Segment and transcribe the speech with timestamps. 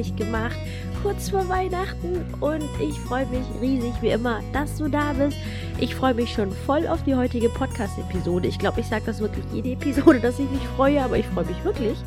[0.00, 0.56] leicht gemacht,
[1.02, 5.36] kurz vor Weihnachten und ich freue mich riesig wie immer, dass du da bist.
[5.78, 8.48] Ich freue mich schon voll auf die heutige Podcast-Episode.
[8.48, 11.44] Ich glaube, ich sage das wirklich jede Episode, dass ich mich freue, aber ich freue
[11.44, 11.98] mich wirklich.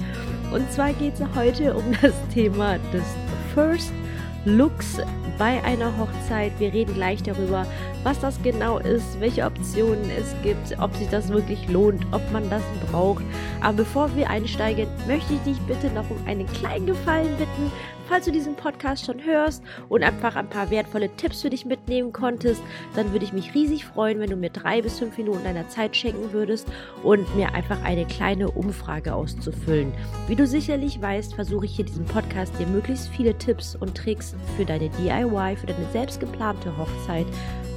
[0.51, 3.03] Und zwar geht es heute um das Thema des
[3.53, 3.93] First
[4.45, 4.97] Looks
[5.43, 6.53] bei einer Hochzeit.
[6.57, 7.65] Wir reden gleich darüber,
[8.03, 12.49] was das genau ist, welche Optionen es gibt, ob sich das wirklich lohnt, ob man
[12.49, 13.25] das braucht.
[13.59, 17.73] Aber bevor wir einsteigen, möchte ich dich bitte noch um einen kleinen Gefallen bitten.
[18.07, 22.11] Falls du diesen Podcast schon hörst und einfach ein paar wertvolle Tipps für dich mitnehmen
[22.11, 22.61] konntest,
[22.95, 25.95] dann würde ich mich riesig freuen, wenn du mir drei bis fünf Minuten deiner Zeit
[25.95, 26.67] schenken würdest
[27.01, 29.93] und mir einfach eine kleine Umfrage auszufüllen.
[30.27, 34.35] Wie du sicherlich weißt, versuche ich hier diesen Podcast dir möglichst viele Tipps und Tricks
[34.57, 37.27] für deine DIY, für deine selbstgeplante Hochzeit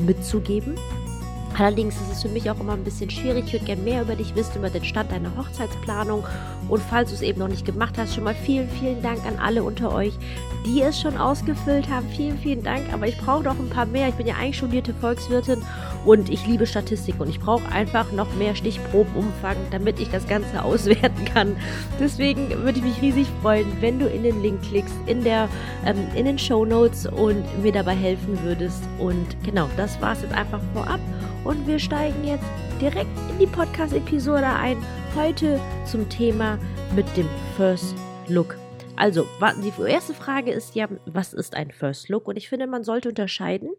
[0.00, 0.74] mitzugeben.
[1.58, 3.44] Allerdings ist es für mich auch immer ein bisschen schwierig.
[3.47, 6.25] Ich würde gerne mehr über dich wissen, über den Stand deiner Hochzeitsplanung.
[6.69, 9.39] Und falls du es eben noch nicht gemacht hast, schon mal vielen, vielen Dank an
[9.39, 10.12] alle unter euch,
[10.67, 12.09] die es schon ausgefüllt haben.
[12.09, 12.92] Vielen, vielen Dank.
[12.92, 14.09] Aber ich brauche noch ein paar mehr.
[14.09, 15.62] Ich bin ja eigentlich studierte Volkswirtin
[16.05, 20.62] und ich liebe Statistik und ich brauche einfach noch mehr Stichprobenumfang, damit ich das Ganze
[20.64, 21.56] auswerten kann.
[22.00, 25.48] Deswegen würde ich mich riesig freuen, wenn du in den Link klickst in, der,
[25.84, 28.83] ähm, in den Show Notes und mir dabei helfen würdest.
[28.98, 31.01] Und genau, das war es jetzt einfach vorab.
[31.45, 32.45] Und wir steigen jetzt
[32.80, 34.77] direkt in die Podcast-Episode ein.
[35.14, 36.58] Heute zum Thema
[36.95, 37.95] mit dem First
[38.28, 38.66] Look.
[38.97, 39.27] Also,
[39.62, 42.28] die erste Frage ist ja, was ist ein First Look?
[42.28, 43.70] Und ich finde, man sollte unterscheiden,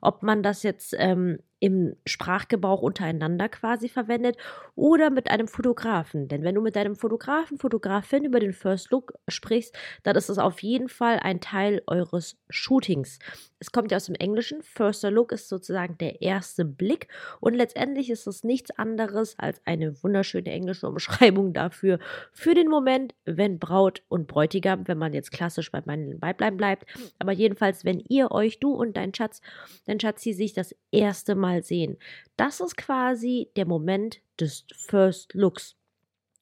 [0.00, 4.36] ob man das jetzt ähm, im Sprachgebrauch untereinander quasi verwendet
[4.74, 6.28] oder mit einem Fotografen.
[6.28, 10.38] Denn wenn du mit deinem Fotografen, Fotografin über den First Look sprichst, dann ist es
[10.38, 13.18] auf jeden Fall ein Teil eures Shootings.
[13.64, 14.62] Es kommt ja aus dem Englischen.
[14.62, 17.08] First Look ist sozusagen der erste Blick
[17.40, 21.98] und letztendlich ist es nichts anderes als eine wunderschöne englische Umschreibung dafür,
[22.30, 26.84] für den Moment, wenn Braut und Bräutigam, wenn man jetzt klassisch bei meinen Weiblein bleibt,
[27.18, 29.40] aber jedenfalls, wenn ihr euch, du und dein Schatz,
[29.86, 31.96] dein Schatzi sich das erste mal sehen.
[32.36, 35.74] Das ist quasi der Moment des First Looks.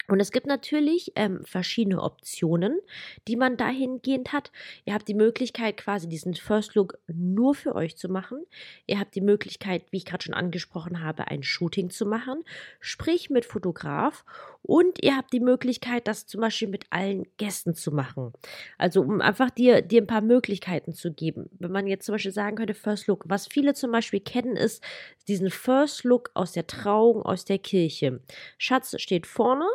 [0.08, 2.80] Und es gibt natürlich ähm, verschiedene Optionen,
[3.28, 4.50] die man dahingehend hat.
[4.84, 8.44] Ihr habt die Möglichkeit, quasi diesen First Look nur für euch zu machen.
[8.86, 12.44] Ihr habt die Möglichkeit, wie ich gerade schon angesprochen habe, ein Shooting zu machen,
[12.80, 14.24] sprich mit Fotograf.
[14.62, 18.32] Und ihr habt die Möglichkeit, das zum Beispiel mit allen Gästen zu machen.
[18.78, 21.50] Also um einfach dir, dir ein paar Möglichkeiten zu geben.
[21.58, 24.82] Wenn man jetzt zum Beispiel sagen könnte, First Look, was viele zum Beispiel kennen, ist
[25.26, 28.20] diesen First Look aus der Trauung, aus der Kirche.
[28.56, 29.66] Schatz steht vorne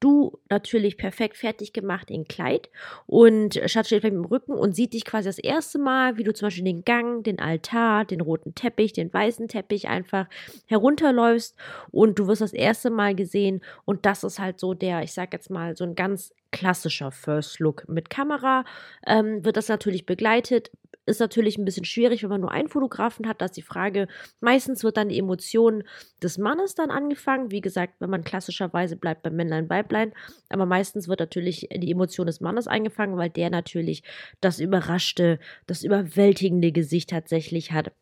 [0.00, 2.70] Du natürlich perfekt fertig gemacht in Kleid
[3.06, 6.46] und Schatz steht im Rücken und sieht dich quasi das erste Mal, wie du zum
[6.46, 10.26] Beispiel den Gang, den Altar, den roten Teppich, den weißen Teppich einfach
[10.66, 11.56] herunterläufst
[11.90, 15.32] und du wirst das erste Mal gesehen und das ist halt so der, ich sag
[15.32, 17.88] jetzt mal, so ein ganz klassischer First Look.
[17.88, 18.64] Mit Kamera
[19.06, 20.70] ähm, wird das natürlich begleitet.
[21.08, 23.40] Ist natürlich ein bisschen schwierig, wenn man nur einen Fotografen hat.
[23.40, 24.08] Da ist die Frage,
[24.40, 25.82] meistens wird dann die Emotion
[26.22, 27.50] des Mannes dann angefangen.
[27.50, 30.12] Wie gesagt, wenn man klassischerweise bleibt beim Männlein, Weiblein.
[30.50, 34.02] Aber meistens wird natürlich die Emotion des Mannes eingefangen, weil der natürlich
[34.42, 37.92] das überraschte, das überwältigende Gesicht tatsächlich hat.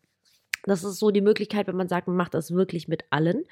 [0.63, 3.45] Das ist so die Möglichkeit, wenn man sagt, man macht das wirklich mit allen.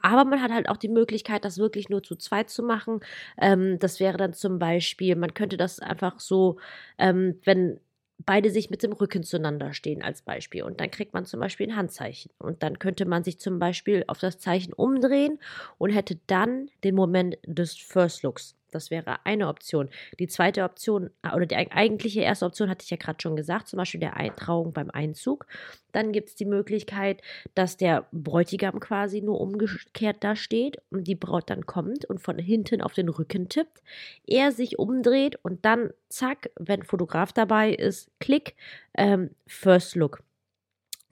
[0.00, 3.00] Aber man hat halt auch die Möglichkeit, das wirklich nur zu zweit zu machen.
[3.38, 6.58] Ähm, das wäre dann zum Beispiel, man könnte das einfach so,
[6.96, 7.78] ähm, wenn
[8.26, 10.62] beide sich mit dem Rücken zueinander stehen als Beispiel.
[10.62, 12.32] Und dann kriegt man zum Beispiel ein Handzeichen.
[12.38, 15.38] Und dann könnte man sich zum Beispiel auf das Zeichen umdrehen
[15.78, 18.56] und hätte dann den Moment des First Looks.
[18.74, 19.88] Das wäre eine Option.
[20.18, 23.68] Die zweite Option äh, oder die eigentliche erste Option hatte ich ja gerade schon gesagt,
[23.68, 25.46] zum Beispiel der Eintrauung beim Einzug.
[25.92, 27.20] Dann gibt es die Möglichkeit,
[27.54, 32.38] dass der Bräutigam quasi nur umgekehrt da steht und die Braut dann kommt und von
[32.38, 33.82] hinten auf den Rücken tippt.
[34.26, 38.54] Er sich umdreht und dann zack, wenn Fotograf dabei ist, klick,
[38.96, 40.22] ähm, First Look.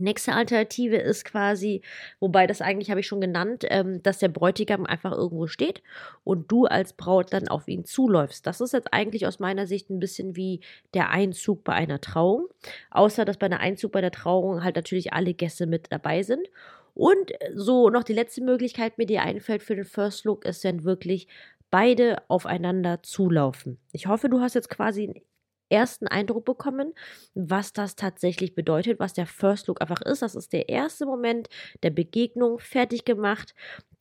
[0.01, 1.83] Nächste Alternative ist quasi,
[2.19, 5.83] wobei das eigentlich habe ich schon genannt, ähm, dass der Bräutigam einfach irgendwo steht
[6.25, 8.47] und du als Braut dann auf ihn zuläufst.
[8.47, 10.61] Das ist jetzt eigentlich aus meiner Sicht ein bisschen wie
[10.95, 12.47] der Einzug bei einer Trauung.
[12.91, 16.49] Außer, dass bei einer Einzug bei der Trauung halt natürlich alle Gäste mit dabei sind.
[16.95, 20.85] Und so noch die letzte Möglichkeit, mir die einfällt für den First Look, ist dann
[20.85, 21.29] wirklich
[21.71, 23.79] beide aufeinander zulaufen.
[23.93, 25.23] Ich hoffe, du hast jetzt quasi
[25.71, 26.95] ersten Eindruck bekommen,
[27.35, 30.23] was das tatsächlich bedeutet, was der First Look einfach ist.
[30.23, 31.49] Das ist der erste Moment
[31.83, 33.55] der Begegnung, fertig gemacht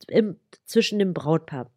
[0.08, 1.70] im, zwischen dem Brautpaar.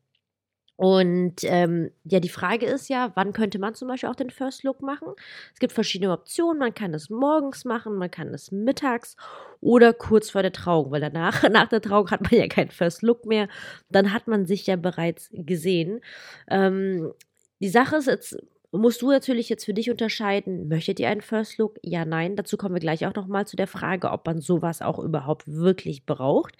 [0.76, 4.64] Und ähm, ja, die Frage ist ja, wann könnte man zum Beispiel auch den First
[4.64, 5.10] Look machen?
[5.54, 6.58] Es gibt verschiedene Optionen.
[6.58, 9.16] Man kann es morgens machen, man kann es mittags
[9.62, 13.04] oder kurz vor der Trauung, weil danach, nach der Trauung hat man ja keinen First
[13.04, 13.48] Look mehr.
[13.90, 16.02] Dann hat man sich ja bereits gesehen.
[16.50, 17.14] Ähm,
[17.60, 18.38] die Sache ist jetzt,
[18.80, 21.78] musst du natürlich jetzt für dich unterscheiden, möchtet ihr einen First Look?
[21.84, 22.36] Ja, nein.
[22.36, 26.06] Dazu kommen wir gleich auch nochmal zu der Frage, ob man sowas auch überhaupt wirklich
[26.06, 26.56] braucht.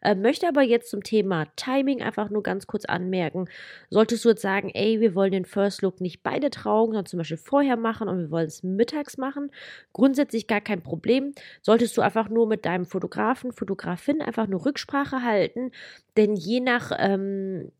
[0.00, 3.48] Äh, möchte aber jetzt zum Thema Timing einfach nur ganz kurz anmerken.
[3.90, 7.18] Solltest du jetzt sagen, ey, wir wollen den First Look nicht beide Trauungen, sondern zum
[7.18, 9.50] Beispiel vorher machen und wir wollen es mittags machen,
[9.92, 11.34] grundsätzlich gar kein Problem.
[11.60, 15.72] Solltest du einfach nur mit deinem Fotografen, Fotografin einfach nur Rücksprache halten,
[16.16, 17.70] denn je nach ähm,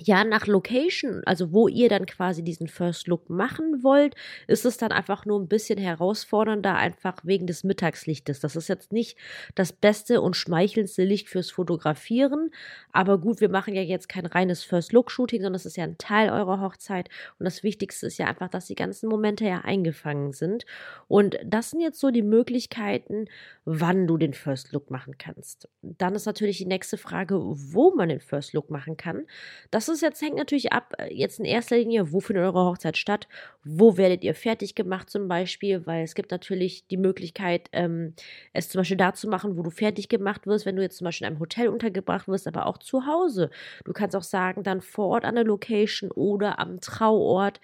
[0.00, 4.14] ja, nach Location, also wo ihr dann quasi diesen First Look machen wollt,
[4.46, 8.38] ist es dann einfach nur ein bisschen herausfordernder, einfach wegen des Mittagslichtes.
[8.38, 9.18] Das ist jetzt nicht
[9.56, 12.50] das beste und schmeichelndste Licht fürs Fotografieren,
[12.92, 15.82] aber gut, wir machen ja jetzt kein reines First Look Shooting, sondern es ist ja
[15.82, 17.08] ein Teil eurer Hochzeit
[17.40, 20.64] und das Wichtigste ist ja einfach, dass die ganzen Momente ja eingefangen sind
[21.08, 23.24] und das sind jetzt so die Möglichkeiten,
[23.64, 25.68] wann du den First Look machen kannst.
[25.82, 29.26] Dann ist natürlich die nächste Frage, wo man den First Look machen kann.
[29.72, 32.96] Das ist jetzt, hängt natürlich ab, äh, jetzt in erster Linie, wo findet eure Hochzeit
[32.96, 33.28] statt?
[33.64, 35.86] Wo werdet ihr fertig gemacht zum Beispiel?
[35.86, 38.14] Weil es gibt natürlich die Möglichkeit, ähm,
[38.52, 41.04] es zum Beispiel da zu machen, wo du fertig gemacht wirst, wenn du jetzt zum
[41.04, 43.50] Beispiel in einem Hotel untergebracht wirst, aber auch zu Hause.
[43.84, 47.60] Du kannst auch sagen, dann vor Ort an der Location oder am Trauort.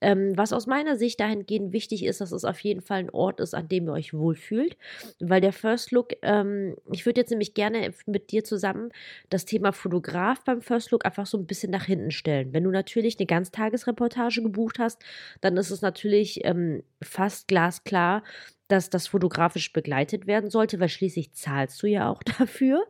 [0.00, 3.40] Ähm, was aus meiner Sicht dahingehend wichtig ist, dass es auf jeden Fall ein Ort
[3.40, 4.76] ist, an dem ihr euch wohlfühlt.
[5.18, 8.90] Weil der First Look, ähm, ich würde jetzt nämlich gerne mit dir zusammen
[9.30, 12.52] das Thema Fotograf beim First Look einfach so ein bisschen nach hinten stellen.
[12.52, 15.02] Wenn du natürlich eine Ganztagesreportage gebucht hast,
[15.40, 18.22] dann ist es natürlich ähm, fast glasklar,
[18.68, 22.86] dass das fotografisch begleitet werden sollte, weil schließlich zahlst du ja auch dafür.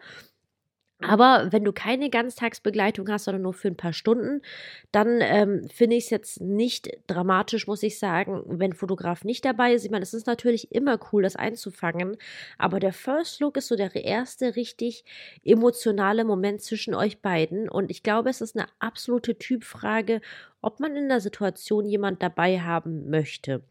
[1.00, 4.42] Aber wenn du keine Ganztagsbegleitung hast, sondern nur für ein paar Stunden,
[4.90, 9.74] dann ähm, finde ich es jetzt nicht dramatisch, muss ich sagen, wenn Fotograf nicht dabei
[9.74, 9.84] ist.
[9.84, 12.16] Ich meine, es ist natürlich immer cool, das einzufangen,
[12.58, 15.04] aber der First Look ist so der erste richtig
[15.44, 17.68] emotionale Moment zwischen euch beiden.
[17.68, 20.20] Und ich glaube, es ist eine absolute Typfrage,
[20.62, 23.62] ob man in der Situation jemand dabei haben möchte.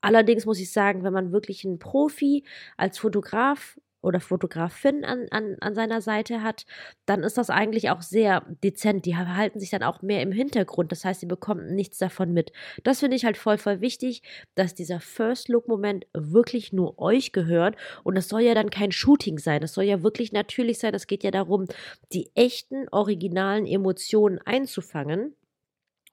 [0.00, 2.44] Allerdings muss ich sagen, wenn man wirklich einen Profi
[2.76, 6.66] als Fotograf oder Fotografin an, an, an seiner Seite hat,
[7.06, 9.06] dann ist das eigentlich auch sehr dezent.
[9.06, 10.92] Die halten sich dann auch mehr im Hintergrund.
[10.92, 12.52] Das heißt, sie bekommen nichts davon mit.
[12.82, 14.22] Das finde ich halt voll, voll wichtig,
[14.54, 17.76] dass dieser First-Look-Moment wirklich nur euch gehört.
[18.02, 19.60] Und das soll ja dann kein Shooting sein.
[19.60, 20.94] Das soll ja wirklich natürlich sein.
[20.94, 21.66] Es geht ja darum,
[22.12, 25.34] die echten, originalen Emotionen einzufangen.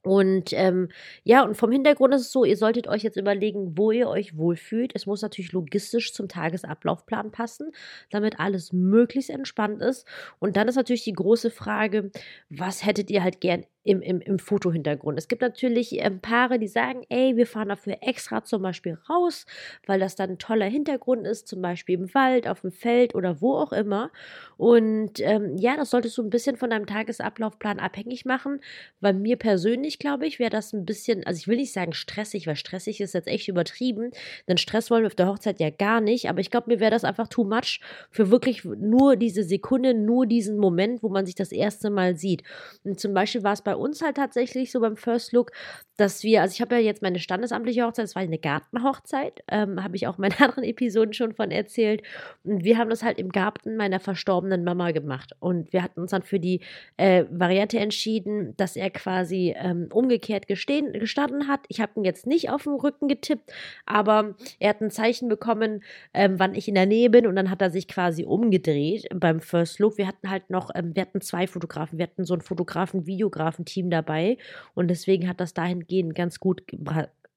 [0.02, 0.90] Und ähm,
[1.24, 4.38] ja, und vom Hintergrund ist es so, ihr solltet euch jetzt überlegen, wo ihr euch
[4.38, 4.92] wohlfühlt.
[4.96, 7.72] Es muss natürlich logistisch zum Tagesablaufplan passen,
[8.10, 10.08] damit alles möglichst entspannt ist.
[10.40, 12.12] Und dann ist natürlich die große Frage,
[12.50, 15.18] was hättet ihr halt gern im, im, im Fotohintergrund.
[15.18, 19.48] Es gibt natürlich ähm, Paare, die sagen, ey, wir fahren dafür extra zum Beispiel raus,
[19.88, 23.42] weil das dann ein toller Hintergrund ist, zum Beispiel im Wald, auf dem Feld oder
[23.42, 24.12] wo auch immer.
[24.58, 28.60] Und ähm, ja, das solltest du ein bisschen von deinem Tagesablaufplan abhängig machen.
[29.00, 32.46] Bei mir persönlich, glaube ich, wäre das ein bisschen, also ich will nicht sagen stressig,
[32.46, 34.12] weil stressig ist jetzt echt übertrieben,
[34.48, 36.92] denn Stress wollen wir auf der Hochzeit ja gar nicht, aber ich glaube, mir wäre
[36.92, 37.80] das einfach too much
[38.12, 42.44] für wirklich nur diese Sekunde, nur diesen Moment, wo man sich das erste Mal sieht.
[42.84, 45.52] Und zum Beispiel war es bei uns halt tatsächlich so beim First Look,
[45.98, 49.84] dass wir, also ich habe ja jetzt meine standesamtliche Hochzeit, das war eine Gartenhochzeit, ähm,
[49.84, 52.04] habe ich auch in meinen anderen Episoden schon von erzählt.
[52.44, 55.34] Und wir haben das halt im Garten meiner verstorbenen Mama gemacht.
[55.40, 56.62] Und wir hatten uns dann für die
[56.98, 61.62] äh, Variante entschieden, dass er quasi ähm, umgekehrt gestehen, gestanden hat.
[61.68, 63.52] Ich habe ihn jetzt nicht auf den Rücken getippt,
[63.86, 65.84] aber er hat ein Zeichen bekommen,
[66.14, 69.42] ähm, wann ich in der Nähe bin und dann hat er sich quasi umgedreht beim
[69.42, 69.98] First Look.
[69.98, 73.66] Wir hatten halt noch, ähm, wir hatten zwei Fotografen, wir hatten so einen Fotografen, Videografen
[73.66, 74.38] Team dabei
[74.76, 76.64] und deswegen hat das dahingehend ganz gut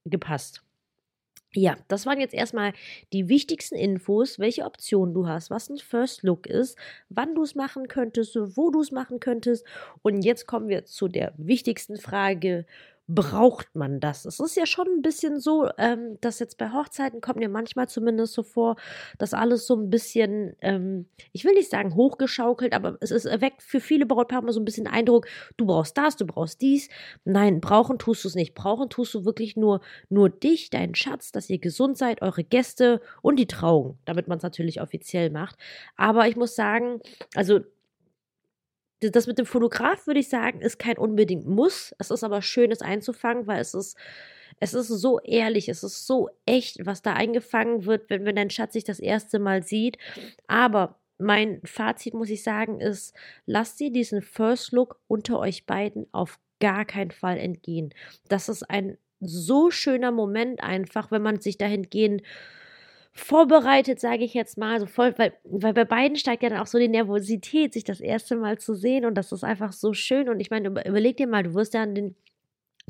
[0.04, 0.62] gepasst.
[1.54, 2.73] Ja, das waren jetzt erstmal
[3.12, 6.78] die wichtigsten Infos, welche Optionen du hast, was ein First Look ist,
[7.11, 9.66] wann du es machen könntest, wo du es machen könntest.
[10.00, 12.64] Und jetzt kommen wir zu der wichtigsten Frage,
[13.09, 14.25] braucht man das?
[14.25, 17.88] Es ist ja schon ein bisschen so, ähm, dass jetzt bei Hochzeiten kommt mir manchmal
[17.88, 18.76] zumindest so vor,
[19.18, 23.62] dass alles so ein bisschen, ähm, ich will nicht sagen hochgeschaukelt, aber es ist erweckt
[23.62, 26.88] für viele Brautpaare so ein bisschen Eindruck, du brauchst das, du brauchst dies.
[27.25, 28.54] Nein, brauchen tust du es nicht.
[28.54, 33.00] Brauchen tust du wirklich nur, nur dich, deinen Schatz, dass ihr gesund seid, eure Gäste
[33.21, 35.56] und die Trauung, damit man es natürlich offiziell macht.
[35.97, 37.00] Aber ich muss sagen,
[37.35, 37.61] also
[39.11, 41.94] das mit dem Fotograf, würde ich sagen, ist kein unbedingt Muss.
[41.99, 43.97] Es ist aber schön, es einzufangen, weil es ist,
[44.61, 48.50] es ist so ehrlich, es ist so echt, was da eingefangen wird, wenn, wenn dein
[48.50, 49.99] Schatz sich das erste Mal sieht.
[50.47, 53.14] Aber mein Fazit, muss ich sagen, ist,
[53.47, 57.92] lasst ihr diesen First Look unter euch beiden auf gar keinen Fall entgehen.
[58.28, 62.23] Das ist ein so schöner Moment einfach, wenn man sich dahingehend
[63.12, 66.66] vorbereitet, sage ich jetzt mal, so voll, weil, weil bei beiden steigt ja dann auch
[66.66, 70.28] so die Nervosität, sich das erste Mal zu sehen und das ist einfach so schön
[70.28, 72.16] und ich meine, überleg dir mal, du wirst ja den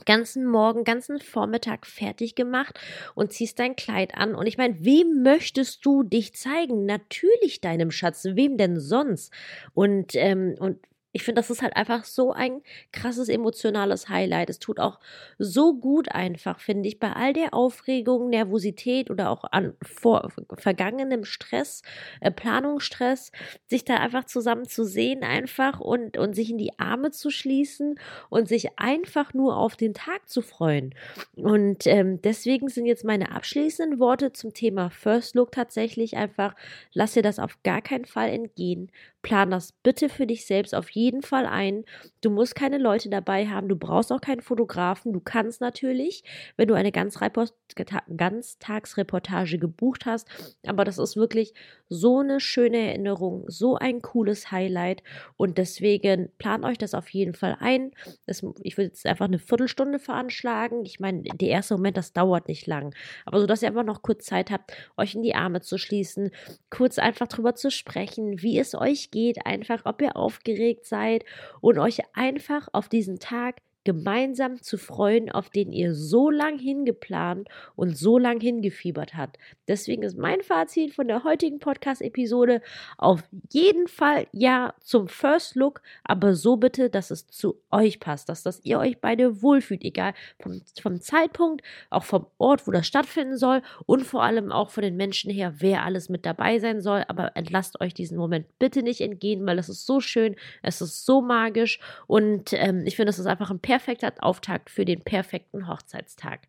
[0.06, 2.78] ganzen Morgen, ganzen Vormittag fertig gemacht
[3.14, 4.34] und ziehst dein Kleid an.
[4.34, 6.86] Und ich meine, wem möchtest du dich zeigen?
[6.86, 8.24] Natürlich deinem Schatz.
[8.24, 9.32] Wem denn sonst?
[9.74, 10.78] Und, ähm, und
[11.12, 14.50] ich finde, das ist halt einfach so ein krasses emotionales Highlight.
[14.50, 14.98] Es tut auch
[15.38, 21.24] so gut einfach, finde ich, bei all der Aufregung, Nervosität oder auch an vor vergangenem
[21.24, 21.82] Stress,
[22.20, 23.30] äh, Planungsstress,
[23.66, 27.98] sich da einfach zusammen zu sehen einfach und, und sich in die Arme zu schließen
[28.30, 30.94] und sich einfach nur auf den Tag zu freuen.
[31.36, 36.54] Und ähm, deswegen sind jetzt meine abschließenden Worte zum Thema First Look tatsächlich einfach,
[36.94, 38.90] lass dir das auf gar keinen Fall entgehen.
[39.22, 41.84] Plan das bitte für dich selbst auf jeden Fall ein.
[42.20, 45.12] Du musst keine Leute dabei haben, du brauchst auch keinen Fotografen.
[45.12, 46.24] Du kannst natürlich,
[46.56, 50.26] wenn du eine Ganztagsreportage gebucht hast,
[50.66, 51.54] aber das ist wirklich
[51.88, 55.04] so eine schöne Erinnerung, so ein cooles Highlight
[55.36, 57.92] und deswegen plan euch das auf jeden Fall ein.
[58.26, 60.84] Das, ich würde jetzt einfach eine Viertelstunde veranschlagen.
[60.84, 62.92] Ich meine, der erste Moment, das dauert nicht lang,
[63.24, 66.32] aber so, dass ihr einfach noch kurz Zeit habt, euch in die Arme zu schließen,
[66.70, 71.24] kurz einfach drüber zu sprechen, wie es euch geht, einfach, ob ihr aufgeregt seid
[71.60, 77.48] und euch einfach auf diesen Tag gemeinsam zu freuen, auf den ihr so lang hingeplant
[77.76, 79.38] und so lang hingefiebert habt.
[79.68, 82.60] Deswegen ist mein Fazit von der heutigen Podcast-Episode
[82.98, 88.28] auf jeden Fall ja zum First Look, aber so bitte, dass es zu euch passt,
[88.28, 92.86] dass, dass ihr euch beide wohlfühlt, egal vom, vom Zeitpunkt, auch vom Ort, wo das
[92.86, 96.80] stattfinden soll und vor allem auch von den Menschen her, wer alles mit dabei sein
[96.80, 97.04] soll.
[97.08, 101.04] Aber entlasst euch diesen Moment bitte nicht entgehen, weil es ist so schön, es ist
[101.04, 105.66] so magisch und ähm, ich finde, es ist einfach ein perfekter Auftakt für den perfekten
[105.66, 106.40] Hochzeitstag.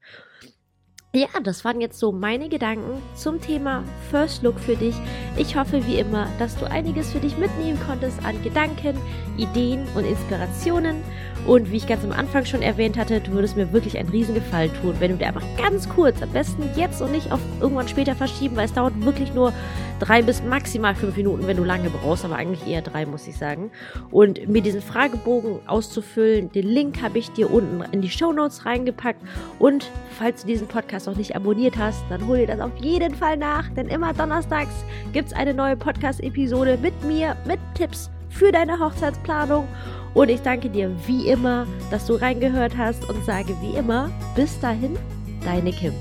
[1.16, 4.96] Ja, das waren jetzt so meine Gedanken zum Thema First Look für dich.
[5.38, 9.00] Ich hoffe wie immer, dass du einiges für dich mitnehmen konntest an Gedanken,
[9.38, 11.02] Ideen und Inspirationen.
[11.48, 14.74] Und wie ich ganz am Anfang schon erwähnt hatte, du würdest mir wirklich einen Riesengefallen
[14.82, 18.16] tun, wenn du dir einfach ganz kurz, am besten jetzt und nicht auf irgendwann später
[18.16, 19.54] verschieben, weil es dauert wirklich nur
[20.04, 23.38] drei bis maximal fünf Minuten, wenn du lange brauchst, aber eigentlich eher drei, muss ich
[23.38, 23.72] sagen.
[24.12, 28.66] Und mir diesen Fragebogen auszufüllen, den Link habe ich dir unten in die Show Notes
[28.66, 29.22] reingepackt.
[29.60, 33.16] Und falls du diesen Podcast noch nicht abonniert hast, dann hol dir das auf jeden
[33.16, 34.84] Fall nach, denn immer donnerstags
[35.14, 39.68] gibt es eine neue Podcast-Episode mit mir, mit Tipps für deine Hochzeitsplanung.
[40.14, 44.60] Und ich danke dir wie immer, dass du reingehört hast und sage wie immer, bis
[44.60, 44.98] dahin,
[45.46, 45.94] deine Kim.